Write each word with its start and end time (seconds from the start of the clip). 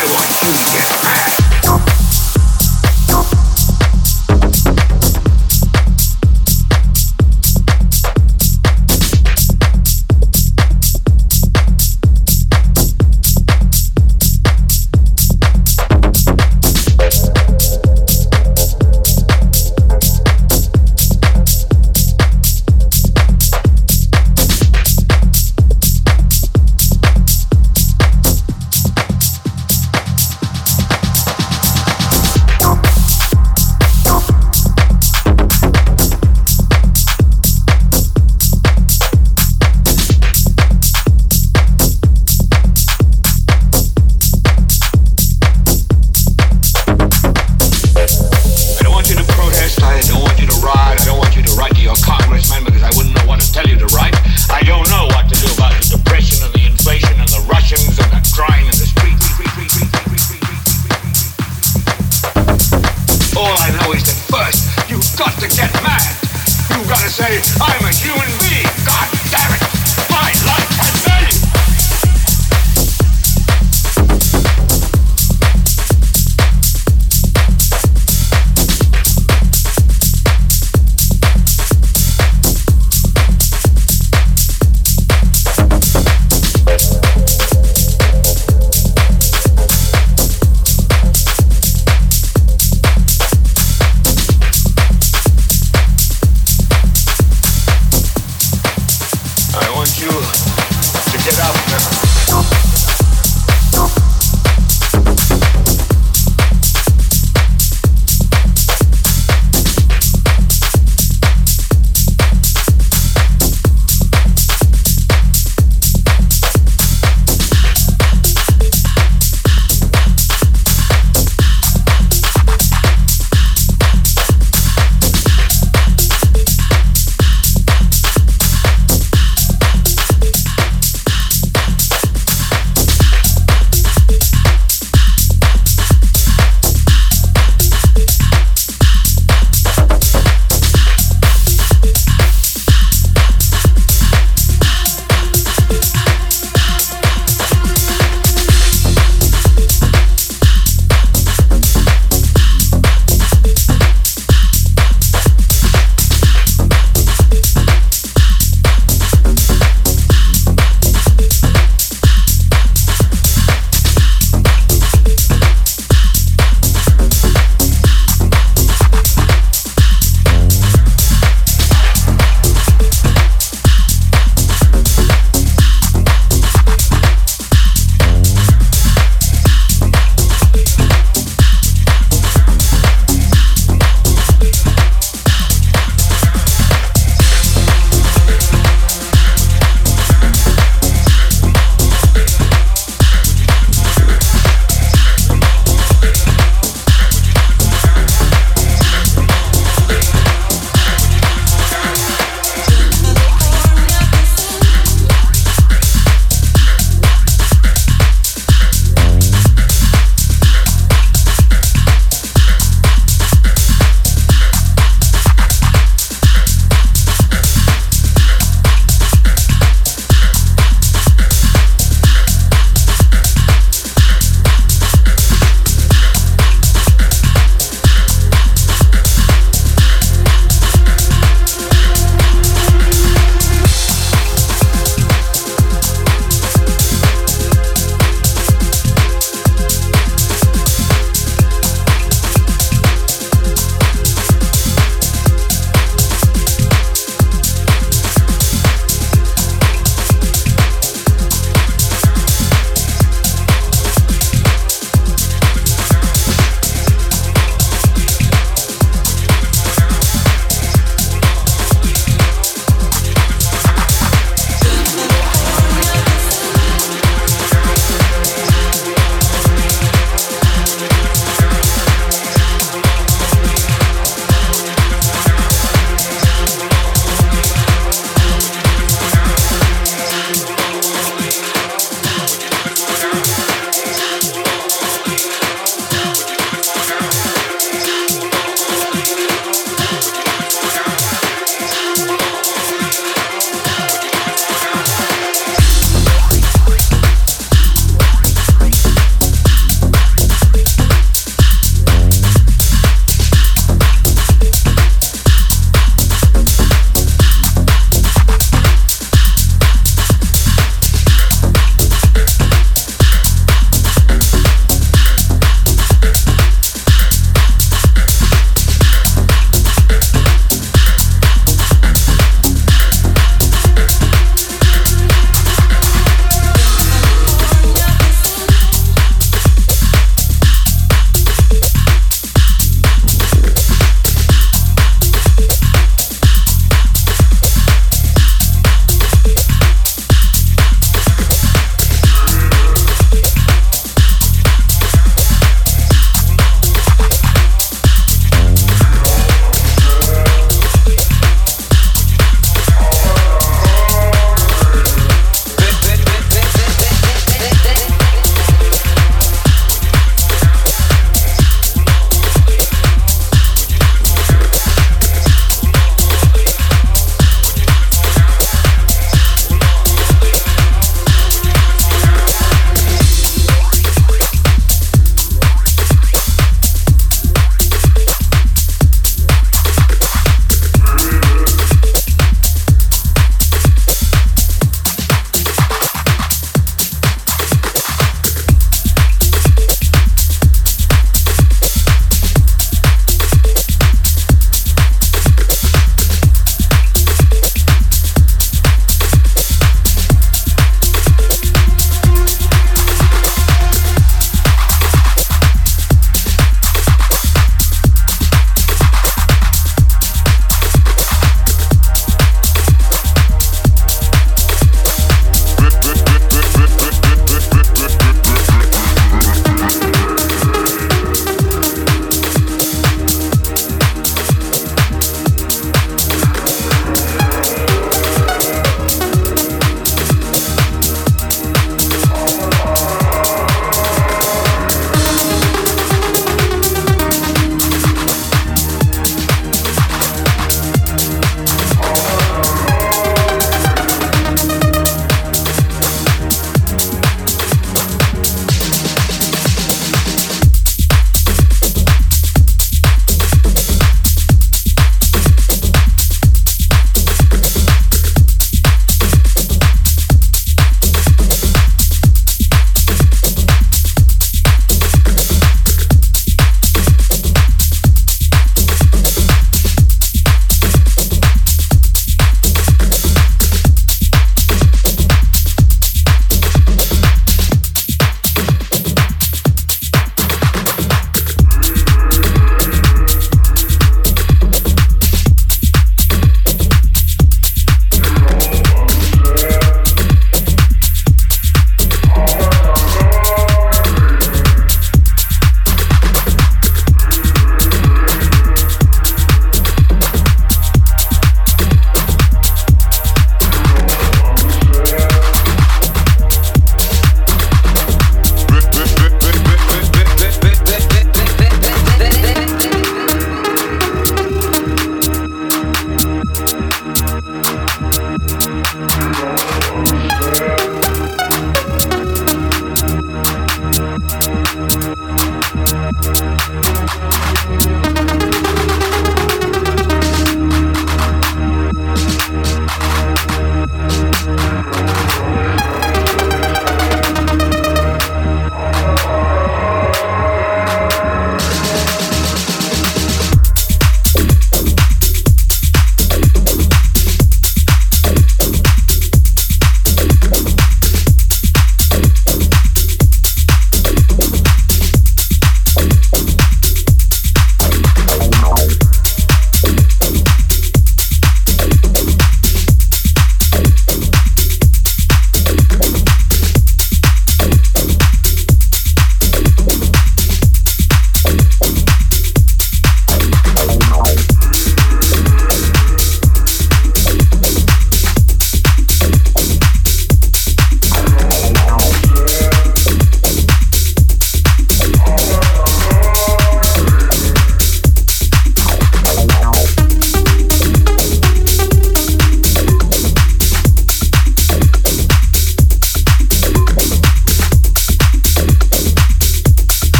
I 0.00 0.04
want 0.14 0.30
you 0.42 0.52
to 0.52 0.64
get 0.70 1.02
mad. 1.02 1.37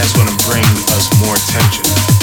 That's 0.00 0.14
gonna 0.14 0.34
bring 0.48 0.64
us 0.96 1.10
more 1.20 1.34
attention. 1.34 2.19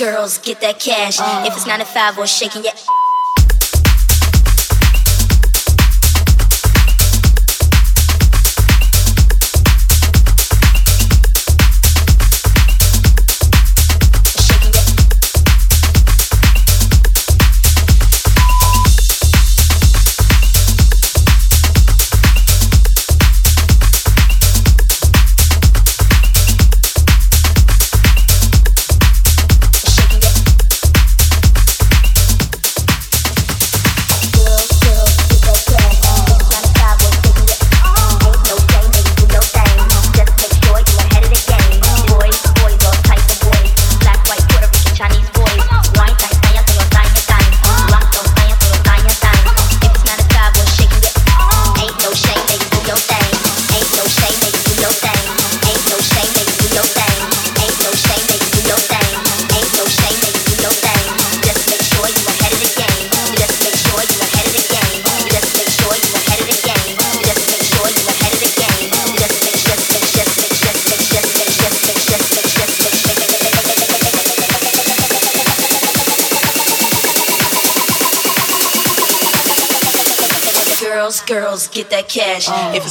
Girls, 0.00 0.38
get 0.38 0.60
that 0.62 0.80
cash. 0.80 1.20
If 1.46 1.54
it's 1.54 1.66
nine 1.66 1.80
to 1.80 1.84
five 1.84 2.16
or 2.16 2.26
shaking 2.26 2.64
your 2.64 2.72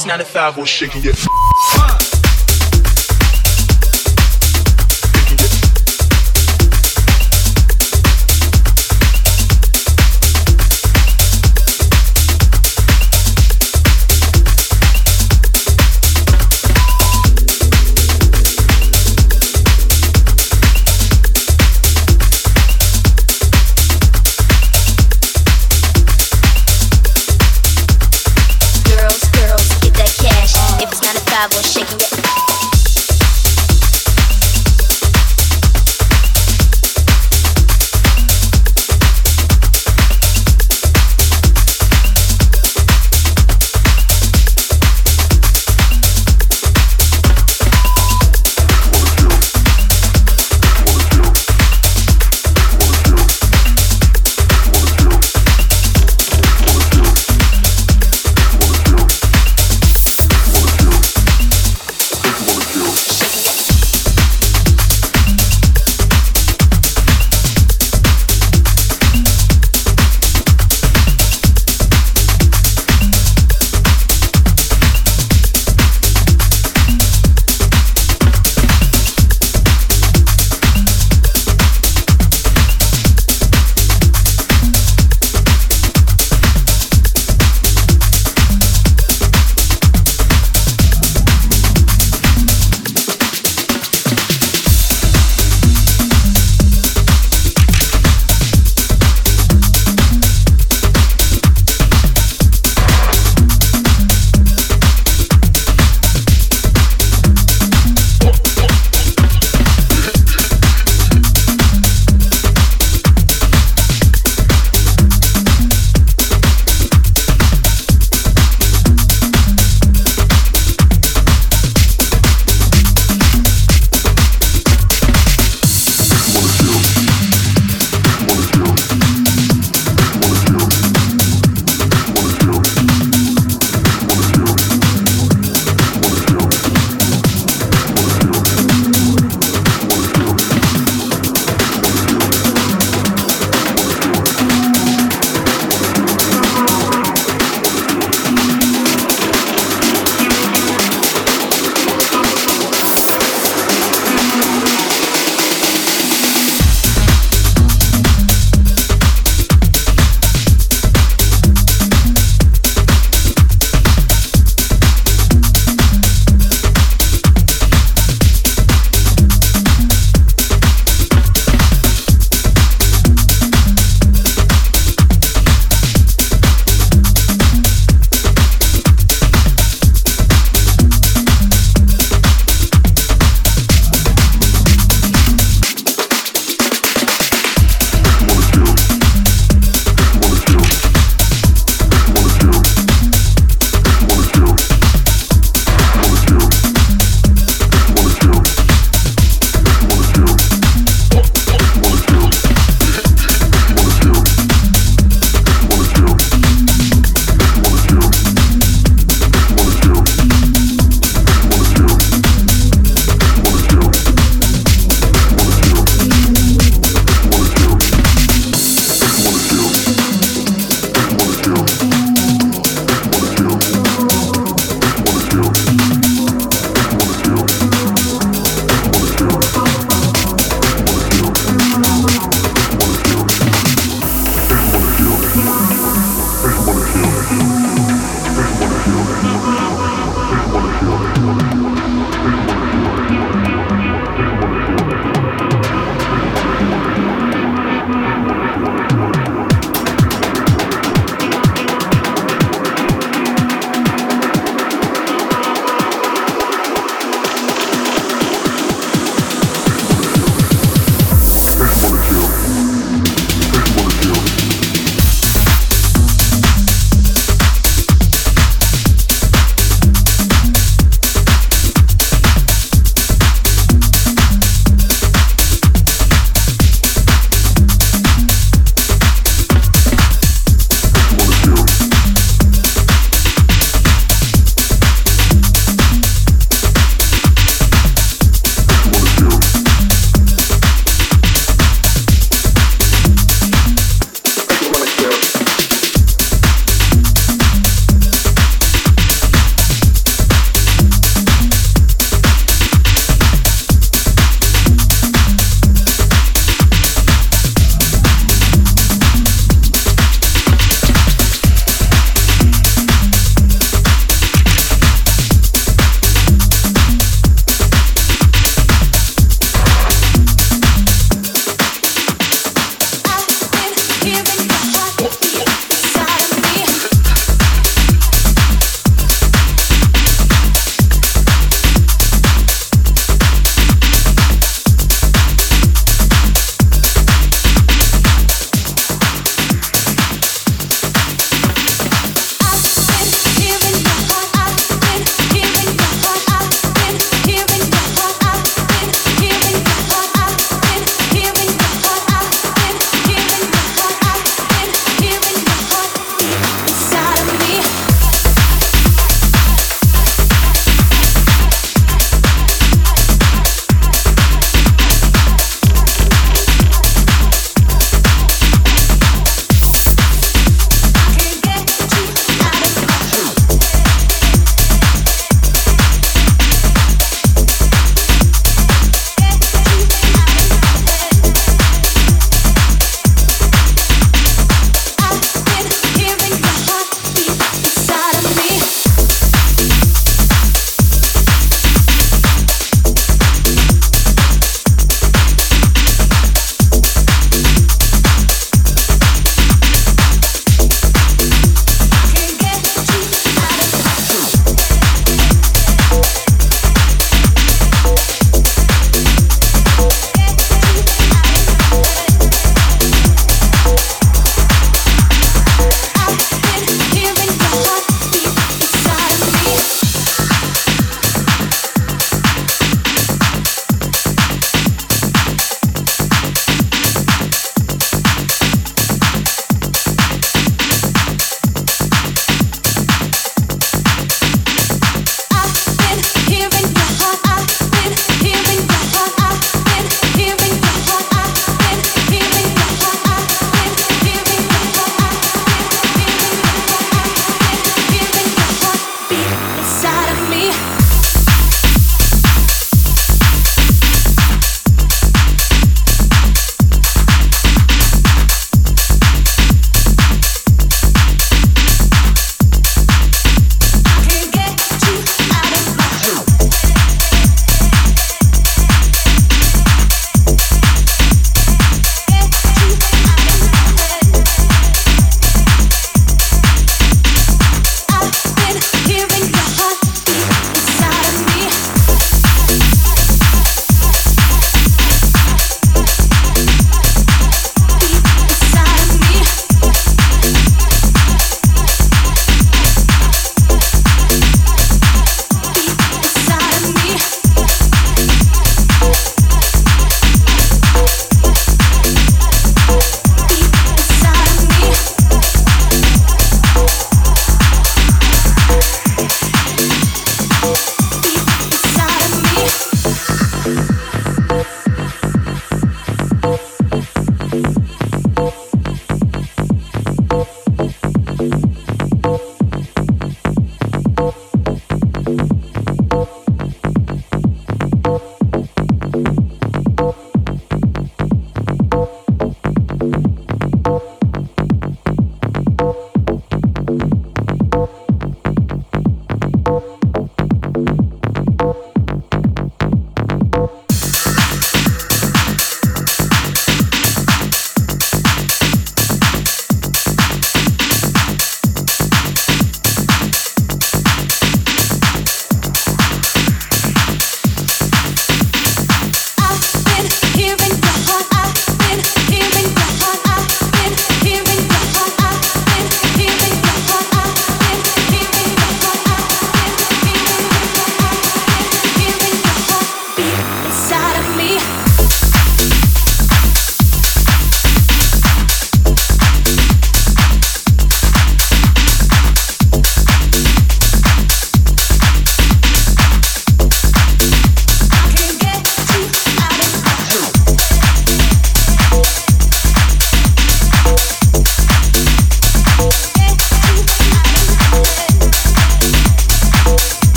it's 0.00 0.06
nine 0.06 0.18
to 0.18 0.24
five 0.24 0.56
or 0.56 0.64
shaking 0.64 1.02
your 1.02 1.12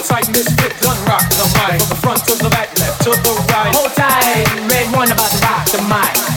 soul 0.00 0.16
tight, 0.16 0.28
misfit, 0.32 0.80
gun 0.80 0.96
rock 1.06 1.28
the 1.30 1.44
mic. 1.56 1.80
From 1.80 1.88
the 1.88 1.94
front 1.96 2.24
to 2.26 2.34
the 2.42 2.50
back, 2.50 2.76
left 2.78 3.02
to 3.04 3.10
the 3.10 3.32
right. 3.52 3.74
Hold 3.74 3.92
tight, 3.92 4.46
red 4.70 4.92
one 4.92 5.10
about 5.10 5.30
to 5.30 5.38
rock 5.42 5.66
the 5.66 5.82
mic. 5.88 6.29